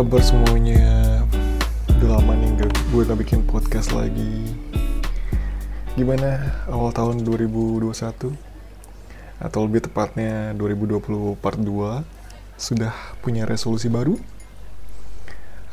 [0.00, 1.20] Kabar semuanya?
[2.00, 4.48] Udah lama nih gak, gue gak bikin podcast lagi
[5.92, 8.32] Gimana awal tahun 2021?
[9.44, 11.04] Atau lebih tepatnya 2020
[11.36, 12.00] part 2
[12.56, 14.16] Sudah punya resolusi baru?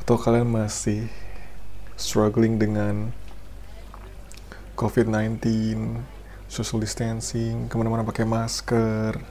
[0.03, 1.07] Atau kalian masih
[1.95, 3.15] struggling dengan
[4.75, 5.39] COVID-19
[6.51, 9.23] Social distancing, ke mana-mana pakai masker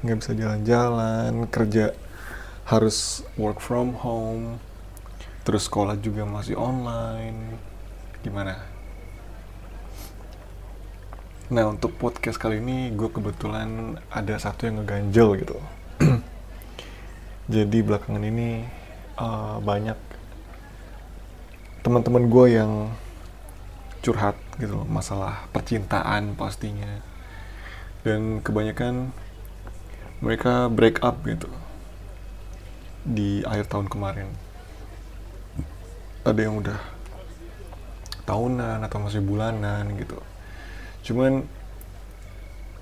[0.00, 1.92] nggak bisa jalan-jalan, kerja
[2.68, 4.60] harus work from home,
[5.40, 7.56] terus sekolah juga masih online,
[8.20, 8.60] gimana?
[11.48, 15.56] Nah untuk podcast kali ini gue kebetulan ada satu yang ngeganjel gitu.
[17.56, 18.68] Jadi belakangan ini
[19.16, 19.96] uh, banyak
[21.80, 22.92] teman-teman gue yang
[24.04, 27.00] curhat gitu masalah percintaan pastinya
[28.04, 29.08] dan kebanyakan
[30.20, 31.48] mereka break up gitu
[33.08, 34.28] di akhir tahun kemarin.
[36.28, 36.76] Ada yang udah
[38.28, 40.20] tahunan atau masih bulanan gitu.
[41.08, 41.48] Cuman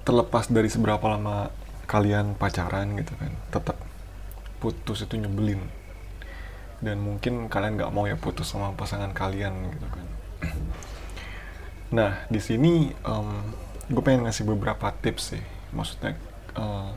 [0.02, 1.54] terlepas dari seberapa lama
[1.86, 3.78] kalian pacaran gitu kan tetap
[4.58, 5.62] putus itu nyebelin.
[6.82, 10.06] Dan mungkin kalian nggak mau ya putus sama pasangan kalian gitu kan.
[11.94, 13.46] Nah di sini um,
[13.86, 15.44] gue pengen ngasih beberapa tips sih.
[15.70, 16.18] Maksudnya
[16.58, 16.90] uh,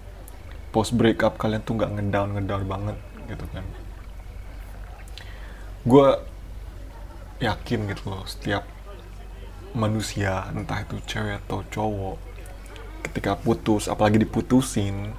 [0.73, 2.97] post breakup kalian tuh nggak ngedown ngedown banget
[3.30, 3.66] gitu kan.
[5.85, 6.08] Gue
[7.39, 8.67] yakin gitu loh setiap
[9.72, 12.17] manusia entah itu cewek atau cowok
[13.05, 15.16] ketika putus apalagi diputusin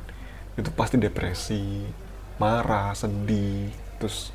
[0.58, 1.88] itu pasti depresi
[2.36, 4.34] marah sedih terus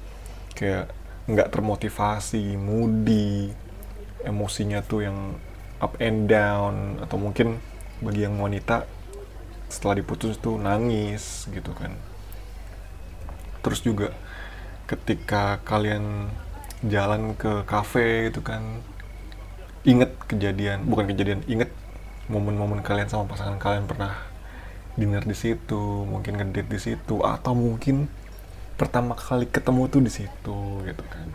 [0.58, 0.90] kayak
[1.30, 3.54] nggak termotivasi moody
[4.26, 5.38] emosinya tuh yang
[5.78, 7.62] up and down atau mungkin
[8.02, 8.90] bagi yang wanita
[9.70, 11.94] setelah diputus tuh nangis gitu kan
[13.66, 14.14] terus juga
[14.86, 16.30] ketika kalian
[16.86, 18.62] jalan ke kafe gitu kan
[19.82, 21.74] inget kejadian bukan kejadian inget
[22.30, 24.14] momen-momen kalian sama pasangan kalian pernah
[24.94, 28.06] dinner di situ mungkin ngedate di situ atau mungkin
[28.76, 31.28] pertama kali ketemu tuh di situ gitu kan.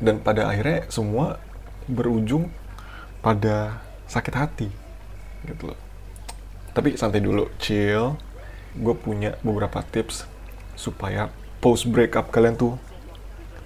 [0.00, 1.40] Dan pada akhirnya semua
[1.88, 2.52] berujung
[3.24, 4.68] pada sakit hati
[5.48, 5.80] gitu loh.
[6.76, 8.16] Tapi santai dulu chill.
[8.76, 10.28] Gue punya beberapa tips
[10.76, 12.76] supaya post breakup kalian tuh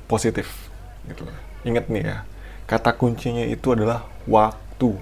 [0.06, 0.70] positif
[1.04, 1.26] gitu.
[1.66, 2.18] Ingat nih ya
[2.70, 4.94] kata kuncinya itu adalah waktu.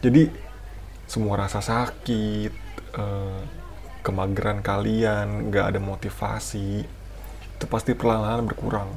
[0.00, 0.30] Jadi
[1.10, 2.52] semua rasa sakit
[2.96, 3.40] eh,
[4.06, 6.86] kemageran kalian nggak ada motivasi
[7.54, 8.90] itu pasti perlahan-lahan berkurang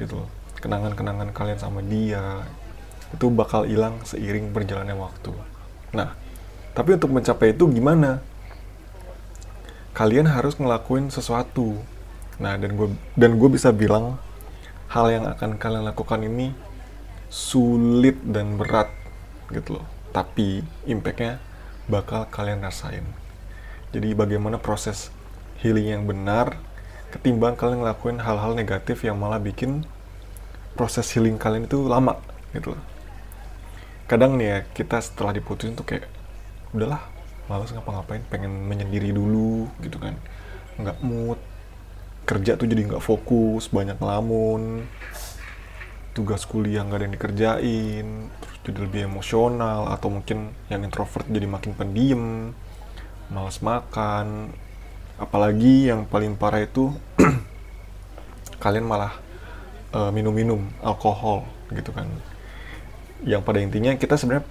[0.00, 0.30] gitu loh.
[0.56, 2.42] Kenangan-kenangan kalian sama dia
[3.12, 5.32] itu bakal hilang seiring berjalannya waktu.
[5.92, 6.16] Nah
[6.76, 8.20] tapi untuk mencapai itu gimana
[9.96, 11.80] kalian harus ngelakuin sesuatu.
[12.36, 14.20] Nah, dan gue dan gue bisa bilang
[14.92, 16.52] hal yang akan kalian lakukan ini
[17.32, 18.92] sulit dan berat
[19.48, 19.86] gitu loh.
[20.12, 21.40] Tapi impactnya
[21.88, 23.08] bakal kalian rasain.
[23.96, 25.08] Jadi bagaimana proses
[25.64, 26.60] healing yang benar
[27.08, 29.88] ketimbang kalian ngelakuin hal-hal negatif yang malah bikin
[30.76, 32.20] proses healing kalian itu lama
[32.52, 32.82] gitu loh.
[34.04, 36.04] Kadang nih ya kita setelah diputusin tuh kayak
[36.76, 37.15] udahlah
[37.46, 40.14] malas ngapa-ngapain pengen menyendiri dulu gitu kan.
[40.78, 41.38] Nggak mood.
[42.26, 44.86] Kerja tuh jadi nggak fokus banyak ngelamun.
[46.14, 48.06] Tugas kuliah nggak ada yang dikerjain
[48.40, 52.50] terus jadi lebih emosional atau mungkin yang introvert jadi makin pendiam
[53.30, 54.50] malas makan.
[55.16, 56.90] Apalagi yang paling parah itu
[58.64, 59.14] kalian malah
[59.94, 62.10] uh, minum-minum alkohol gitu kan.
[63.24, 64.44] Yang pada intinya kita sebenarnya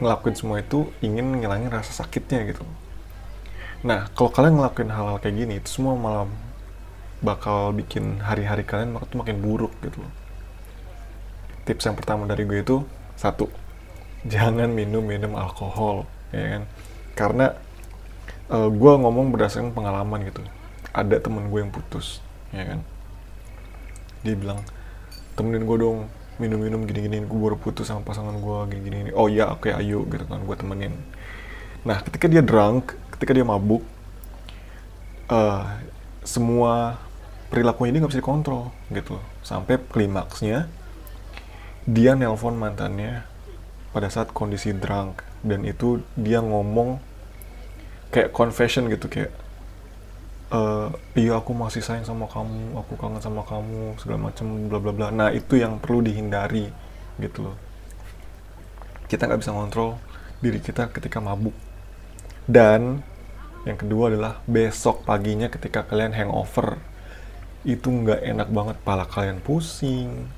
[0.00, 2.64] ngelakuin semua itu ingin ngilangin rasa sakitnya gitu.
[3.84, 6.26] Nah kalau kalian ngelakuin hal-hal kayak gini itu semua malah
[7.20, 10.12] bakal bikin hari-hari kalian tuh makin buruk gitu loh.
[11.68, 12.80] Tips yang pertama dari gue itu
[13.16, 13.52] satu
[14.24, 16.62] jangan minum minum alkohol ya kan?
[17.12, 17.46] Karena
[18.48, 20.40] uh, gue ngomong berdasarkan pengalaman gitu.
[20.96, 22.24] Ada temen gue yang putus
[22.56, 22.80] ya kan?
[24.24, 24.64] Dia bilang
[25.36, 26.08] temenin gue dong
[26.40, 30.24] minum-minum gini-gini gue baru putus sama pasangan gue gini-gini oh ya oke okay, ayo gitu
[30.24, 30.96] kan gue temenin.
[31.84, 33.84] Nah ketika dia drunk ketika dia mabuk
[35.28, 35.68] uh,
[36.24, 36.96] semua
[37.52, 40.66] perilakunya dia nggak bisa dikontrol gitu sampai klimaksnya
[41.84, 43.24] dia nelpon mantannya
[43.92, 45.26] pada saat kondisi drunk.
[45.40, 47.00] Dan itu dia ngomong
[48.12, 49.32] kayak confession gitu kayak
[50.50, 54.92] uh, iya aku masih sayang sama kamu aku kangen sama kamu segala macam bla bla
[54.92, 55.08] bla.
[55.10, 56.70] Nah itu yang perlu dihindari
[57.18, 57.56] gitu loh.
[59.10, 59.98] Kita nggak bisa ngontrol
[60.38, 61.54] diri kita ketika mabuk.
[62.46, 63.02] Dan
[63.68, 66.80] yang kedua adalah besok paginya ketika kalian hangover
[67.62, 70.30] itu nggak enak banget pala kalian pusing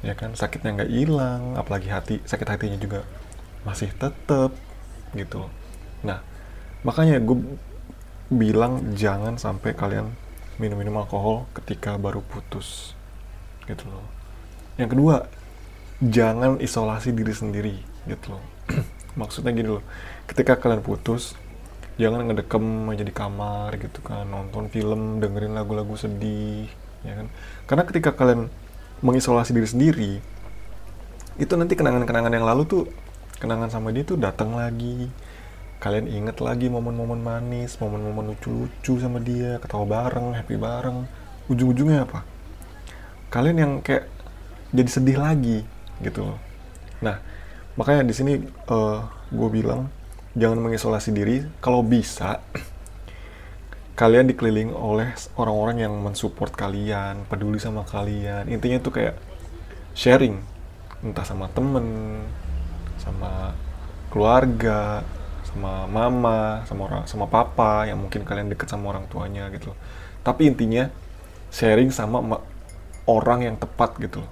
[0.00, 0.32] ya kan?
[0.36, 3.02] Sakitnya nggak hilang apalagi hati sakit hatinya juga
[3.64, 4.52] masih tetep
[5.12, 5.44] gitu
[6.00, 6.24] nah
[6.80, 7.36] makanya gue
[8.30, 10.14] bilang jangan sampai kalian
[10.62, 12.94] minum-minum alkohol ketika baru putus
[13.66, 14.06] gitu loh.
[14.78, 15.16] Yang kedua
[15.98, 18.44] jangan isolasi diri sendiri gitu loh.
[19.20, 19.84] Maksudnya gini loh
[20.30, 21.34] ketika kalian putus
[21.98, 26.70] jangan ngedekem aja di kamar gitu kan nonton film dengerin lagu-lagu sedih
[27.02, 27.26] ya kan?
[27.66, 28.46] Karena ketika kalian
[29.02, 30.12] mengisolasi diri sendiri
[31.40, 32.82] itu nanti kenangan-kenangan yang lalu tuh
[33.40, 35.08] kenangan sama dia tuh datang lagi
[35.80, 41.08] kalian inget lagi momen-momen manis momen-momen lucu-lucu sama dia ketawa bareng happy bareng.
[41.48, 42.20] Ujung-ujungnya apa?
[43.32, 44.06] Kalian yang kayak
[44.76, 45.64] jadi sedih lagi
[46.04, 46.38] gitu loh.
[47.00, 47.16] Nah
[47.80, 48.32] makanya di sini
[48.68, 48.98] uh, eh,
[49.32, 49.88] gue bilang
[50.36, 51.48] jangan mengisolasi diri.
[51.64, 52.44] Kalau bisa
[54.00, 58.52] kalian dikeliling oleh orang-orang yang mensupport kalian peduli sama kalian.
[58.52, 59.16] Intinya tuh kayak
[59.96, 60.44] sharing.
[61.00, 62.20] Entah sama temen
[63.00, 63.56] sama
[64.12, 65.00] keluarga
[65.50, 69.74] sama mama sama orang sama papa yang mungkin kalian deket sama orang tuanya gitu.
[70.22, 70.86] Tapi intinya
[71.50, 72.22] sharing sama
[73.08, 74.22] orang yang tepat gitu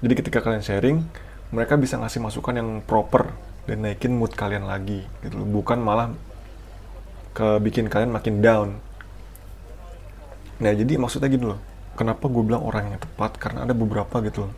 [0.00, 1.04] jadi ketika kalian sharing
[1.52, 3.28] mereka bisa ngasih masukan yang proper
[3.68, 6.16] dan naikin mood kalian lagi gitu bukan malah
[7.36, 8.80] ke bikin kalian makin down.
[10.58, 11.60] Nah jadi maksudnya gini loh.
[11.94, 13.36] Kenapa gue bilang orang yang tepat?
[13.36, 14.52] Karena ada beberapa gitu loh.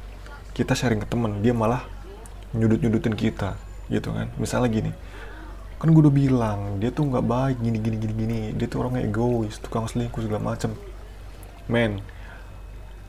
[0.54, 1.82] Kita sharing ke temen dia malah
[2.54, 3.58] nyudut nyudutin kita
[3.90, 4.30] gitu kan.
[4.38, 4.92] Misalnya gini
[5.82, 8.40] kan gue udah bilang dia tuh nggak baik gini gini gini gini.
[8.54, 10.78] Dia tuh orangnya egois tukang selingkuh segala macem.
[11.66, 11.98] Men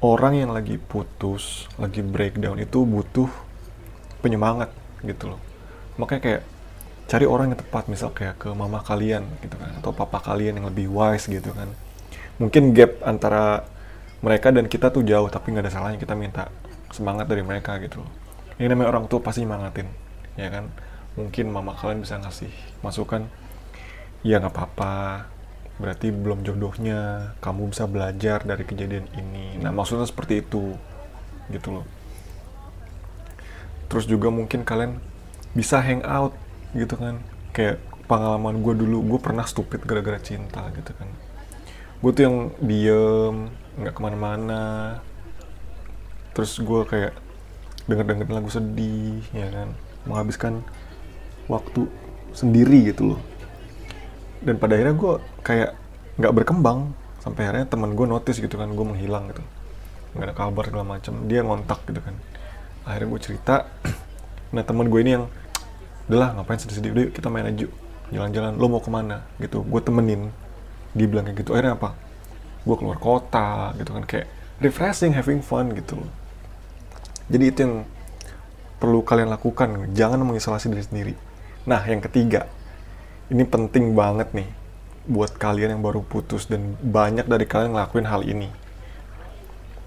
[0.02, 3.30] orang yang lagi putus lagi breakdown itu butuh
[4.26, 4.74] penyemangat
[5.06, 5.40] gitu loh.
[6.02, 6.42] Makanya kayak
[7.06, 10.66] cari orang yang tepat misal kayak ke mama kalian gitu kan atau papa kalian yang
[10.66, 11.70] lebih wise gitu kan.
[12.42, 13.70] Mungkin gap antara
[14.26, 16.50] mereka dan kita tuh jauh tapi nggak ada salahnya kita minta
[16.90, 18.10] semangat dari mereka gitu loh.
[18.58, 19.86] Ini namanya orang tua pasti nyemangatin
[20.42, 20.74] ya kan
[21.14, 22.50] mungkin mama kalian bisa ngasih
[22.82, 23.30] masukan
[24.24, 25.28] ya nggak apa-apa.
[25.78, 27.34] Berarti belum jodohnya.
[27.44, 29.60] Kamu bisa belajar dari kejadian ini.
[29.60, 30.74] Nah maksudnya seperti itu
[31.52, 31.86] gitu loh.
[33.92, 34.98] Terus juga mungkin kalian
[35.54, 36.34] bisa hang out
[36.74, 37.20] gitu kan.
[37.54, 41.10] Kayak pengalaman gue dulu gue pernah stupid gara-gara cinta gitu kan.
[42.02, 44.98] Gue tuh yang diem nggak ke mana-mana.
[46.34, 47.14] Terus gue kayak
[47.86, 49.70] denger denger lagu sedih ya kan.
[50.08, 50.64] Menghabiskan
[51.48, 51.88] waktu
[52.34, 53.20] sendiri gitu loh.
[54.44, 55.14] Dan pada akhirnya gue
[55.46, 55.72] kayak
[56.20, 56.92] nggak berkembang.
[57.24, 59.44] Sampai akhirnya teman gue notice gitu kan gue menghilang gitu.
[60.20, 62.16] Nggak ada kabar segala macam dia ngontak gitu kan.
[62.84, 63.56] Akhirnya gue cerita
[64.56, 65.26] nah teman gue ini yang
[66.12, 66.92] udahlah ngapain sedih-sedih?
[66.92, 67.66] Udah kita main aja
[68.12, 69.24] jalan-jalan lo mau ke mana?
[69.40, 69.64] Gitu.
[69.64, 70.34] Gue temenin.
[70.92, 71.56] Dia bilang kayak gitu.
[71.56, 71.96] Akhirnya apa?
[72.68, 74.04] Gue keluar kota gitu kan.
[74.04, 74.28] Kayak
[74.60, 76.12] refreshing having fun gitu loh.
[77.32, 77.76] Jadi itu yang
[78.84, 79.96] perlu kalian lakukan.
[79.96, 81.16] Jangan mengisolasi diri sendiri
[81.64, 82.48] nah yang ketiga
[83.32, 84.50] ini penting banget nih
[85.04, 88.48] buat kalian yang baru putus dan banyak dari kalian ngelakuin hal ini.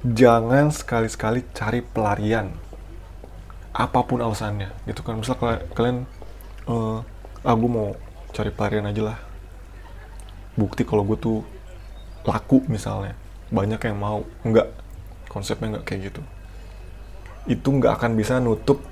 [0.05, 2.53] Jangan sekali-sekali cari pelarian
[3.73, 5.17] apa pun alasannya gitu kan.
[5.17, 5.37] Misal
[5.73, 6.05] kalian
[6.69, 7.00] uh,
[7.45, 7.97] ah mau
[8.33, 9.19] cari pelarian aja lah.
[10.57, 11.39] Bukti kalau gue tuh
[12.29, 13.17] laku misalnya.
[13.49, 14.69] Banyak yang mau enggak.
[15.33, 16.23] Konsepnya enggak kayak gitu.
[17.49, 18.85] Itu nggak akan bisa nutup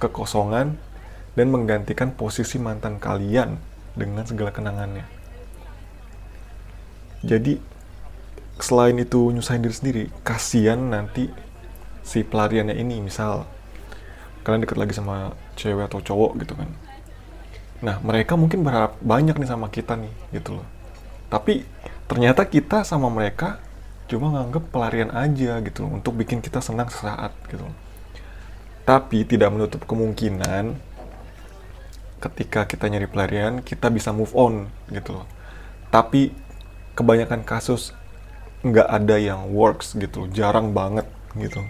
[0.00, 0.76] kekosongan
[1.38, 3.58] dan menggantikan posisi mantan kalian
[3.94, 5.06] dengan segala kenangannya.
[7.20, 7.60] Jadi
[8.60, 11.28] selain itu nyusahin diri sendiri kasihan nanti
[12.00, 13.44] si pelariannya ini misal
[14.44, 16.68] kalian deket lagi sama cewek atau cowok gitu kan.
[17.80, 20.66] Nah mereka mungkin berharap banyak nih sama kita nih gitu loh.
[21.28, 21.64] Tapi
[22.08, 23.60] ternyata kita sama mereka
[24.10, 27.76] cuma nganggep pelarian aja gitu loh, untuk bikin kita senang sesaat gitu loh.
[28.90, 30.74] tapi tidak menutup kemungkinan
[32.20, 35.26] ketika kita nyari pelarian kita bisa move on gitu loh.
[35.88, 36.30] Tapi
[36.94, 37.96] kebanyakan kasus
[38.60, 41.64] nggak ada yang works gitu jarang banget gitu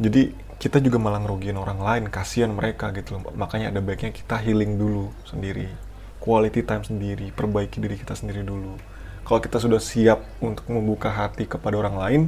[0.00, 3.28] jadi kita juga malah ngerugiin orang lain kasihan mereka gitu loh.
[3.36, 5.68] Makanya ada baiknya kita healing dulu sendiri.
[6.24, 8.80] Quality time sendiri perbaiki diri kita sendiri dulu.
[9.28, 12.22] Kalau kita sudah siap untuk membuka hati kepada orang lain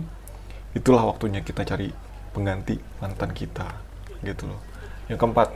[0.76, 1.92] itulah waktunya kita cari
[2.36, 3.72] pengganti mantan kita
[4.20, 4.60] gitu loh.
[5.08, 5.48] Yang keempat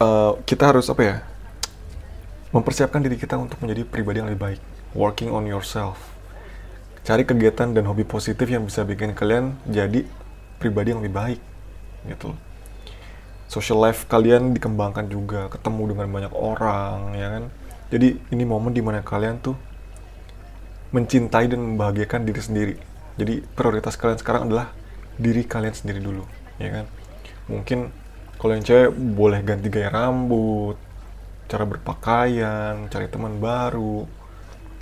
[0.00, 1.16] uh, kita harus apa ya?
[2.50, 4.60] Mempersiapkan diri kita untuk menjadi pribadi yang lebih baik.
[4.96, 6.00] Working on yourself.
[7.06, 10.02] Cari kegiatan dan hobi positif yang bisa bikin kalian jadi
[10.58, 11.40] pribadi yang lebih baik
[12.08, 12.32] gitu
[13.50, 17.44] social life kalian dikembangkan juga ketemu dengan banyak orang ya kan?
[17.90, 19.58] Jadi ini momen di mana kalian tuh
[20.94, 22.74] mencintai dan membahagiakan diri sendiri.
[23.18, 24.70] Jadi prioritas kalian sekarang adalah
[25.18, 26.22] diri kalian sendiri dulu
[26.62, 26.86] ya kan?
[27.50, 27.90] Mungkin
[28.40, 30.80] kalau yang cewek boleh ganti gaya rambut
[31.50, 34.08] cara berpakaian cari teman baru.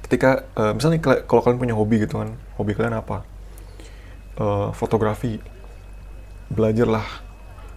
[0.04, 3.26] Ketika uh, misalnya kalau kalian punya hobi gitu kan hobi kalian apa?
[4.38, 5.42] Uh, fotografi.
[6.54, 7.04] Belajarlah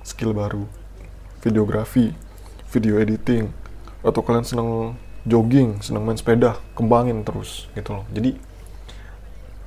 [0.05, 0.69] skill baru.
[1.41, 2.13] Videografi
[2.69, 3.49] video editing.
[4.05, 4.93] Atau kalian seneng
[5.25, 8.05] jogging seneng main sepeda kembangin terus gitu loh.
[8.13, 8.37] Jadi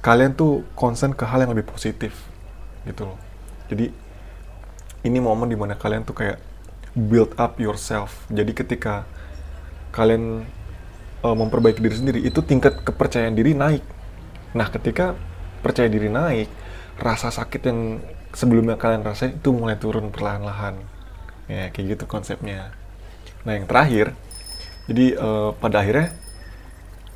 [0.04, 2.12] kalian tuh konsen ke hal yang lebih positif
[2.85, 3.18] gitu loh.
[3.73, 4.04] Jadi
[5.05, 6.41] ini momen di mana kalian tuh kayak
[6.97, 8.25] build up yourself.
[8.33, 9.05] Jadi ketika
[9.93, 10.49] kalian
[11.21, 13.85] uh, memperbaiki diri sendiri itu tingkat kepercayaan diri naik.
[14.57, 15.13] Nah ketika
[15.61, 16.49] percaya diri naik
[16.99, 17.81] rasa sakit yang
[18.35, 20.81] sebelumnya kalian rasain itu mulai turun perlahan-lahan.
[21.47, 22.73] Ya kayak gitu konsepnya.
[23.45, 24.17] Nah yang terakhir
[24.89, 26.13] jadi uh, pada akhirnya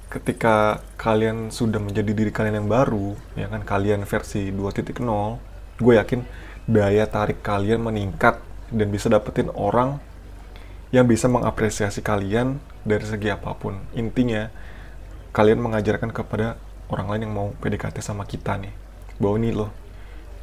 [0.08, 5.04] ketika kalian sudah menjadi diri kalian yang baru ya kan kalian versi 2.0
[5.78, 6.20] gue yakin
[6.68, 9.96] daya tarik kalian meningkat dan bisa dapetin orang
[10.92, 13.80] yang bisa mengapresiasi kalian dari segi apa pun.
[13.96, 14.52] Intinya,
[15.32, 16.60] kalian mengajarkan kepada
[16.92, 18.72] orang lain yang mau PDKT sama kita nih,
[19.16, 19.72] bahwa ini loh,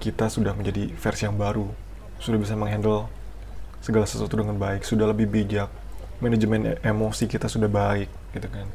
[0.01, 1.70] kita sudah menjadi versi yang baru,
[2.17, 3.10] sudah bisa menghandle
[3.82, 5.70] segala sesuatu dengan baik, sudah lebih bijak,
[6.22, 8.65] manajemen emosi kita sudah baik, gitu kan.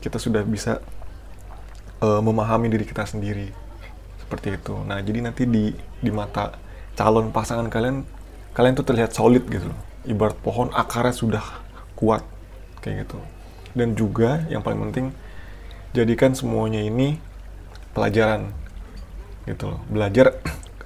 [0.00, 0.80] Kita sudah bisa
[2.00, 3.52] uh, memahami diri kita sendiri,
[4.20, 4.76] seperti itu.
[4.84, 6.69] Nah, jadi nanti di di mata
[7.00, 8.04] calon pasangan kalian
[8.52, 9.80] kalian tuh terlihat solid gitu loh.
[10.04, 11.44] Ibarat pohon akarnya sudah
[11.96, 12.20] kuat
[12.84, 13.16] kayak gitu.
[13.72, 15.16] Dan juga yang paling penting
[15.96, 17.16] jadikan semuanya ini
[17.96, 18.52] pelajaran
[19.48, 19.80] gitu loh.
[19.88, 20.36] Belajar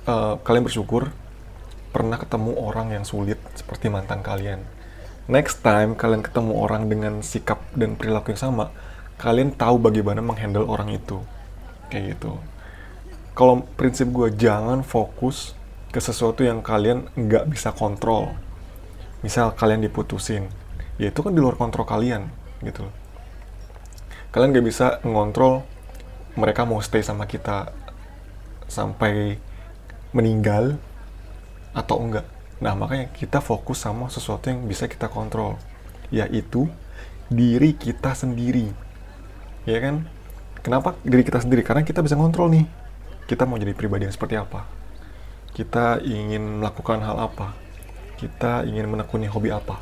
[0.07, 1.11] uh, kalian bersyukur
[1.91, 4.63] pernah ketemu orang yang sulit seperti mantan kalian.
[5.27, 8.71] Next time kalian ketemu orang dengan sikap dan perilaku yang sama
[9.19, 11.19] kalian tahu bagaimana menghandle orang itu.
[11.91, 12.39] Kayak gitu.
[13.35, 15.59] Kalau prinsip gue jangan fokus
[15.95, 18.35] ke sesuatu yang kalian nggak bisa kontrol.
[19.23, 20.51] Misal kalian diputusin,
[20.99, 22.27] ya itu kan di luar kontrol kalian,
[22.67, 22.83] gitu.
[24.35, 25.63] Kalian nggak bisa ngontrol
[26.35, 27.71] mereka mau stay sama kita
[28.67, 29.39] sampai
[30.11, 30.83] meninggal
[31.71, 32.27] atau enggak.
[32.59, 35.63] Nah, makanya kita fokus sama sesuatu yang bisa kita kontrol,
[36.11, 36.67] yaitu
[37.31, 38.75] diri kita sendiri.
[39.63, 40.11] Ya kan?
[40.59, 41.63] Kenapa diri kita sendiri?
[41.63, 42.67] Karena kita bisa ngontrol nih.
[43.31, 44.84] Kita mau jadi pribadi yang seperti apa
[45.55, 47.55] kita ingin melakukan hal apa,
[48.19, 49.79] kita ingin menekuni hobi apa,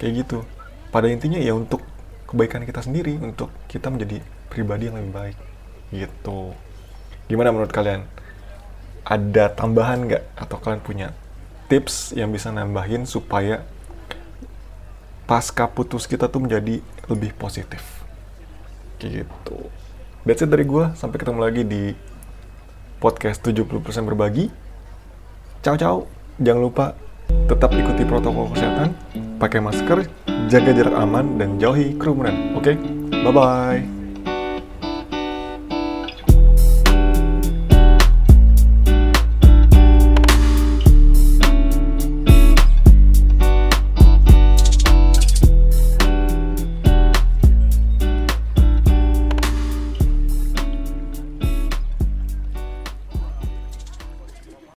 [0.00, 0.42] kayak gitu.
[0.88, 1.84] Pada intinya ya untuk
[2.26, 5.36] kebaikan kita sendiri, untuk kita menjadi pribadi yang lebih baik,
[5.92, 6.56] gitu.
[7.28, 8.08] Gimana menurut kalian?
[9.04, 10.24] Ada tambahan nggak?
[10.40, 11.08] Atau kalian punya
[11.70, 13.62] tips yang bisa nambahin supaya
[15.30, 18.02] pasca putus kita tuh menjadi lebih positif?
[18.98, 19.58] Gitu.
[20.26, 20.90] That's it dari gue.
[20.98, 21.94] Sampai ketemu lagi di
[22.98, 23.70] podcast 70%
[24.04, 24.69] berbagi.
[25.60, 26.08] Ciao ciao.
[26.40, 26.86] Jangan lupa
[27.44, 28.96] tetap ikuti protokol kesehatan,
[29.36, 30.08] pakai masker,
[30.48, 32.56] jaga jarak aman dan jauhi kerumunan.
[32.56, 32.72] Oke?
[32.72, 32.76] Okay?
[33.20, 33.99] Bye bye.